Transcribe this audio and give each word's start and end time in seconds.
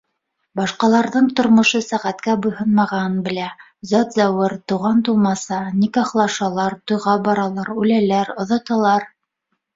Башҡаларҙың 0.59 1.25
тормошо 1.39 1.81
сәғәткә 1.87 2.33
буйһонмағанын 2.45 3.19
белә: 3.27 3.51
зат- 3.91 4.17
зәүер, 4.21 4.57
туған-тыумаса, 4.73 5.61
никахлашалар, 5.85 6.79
туйға 6.91 7.17
баралар, 7.31 7.73
үләләр, 7.79 8.35
оҙаталар... 8.47 9.09